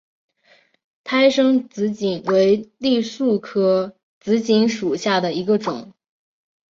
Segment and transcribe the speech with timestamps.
[1.03, 5.93] 胎生紫堇为罂粟科紫堇属下的一个种。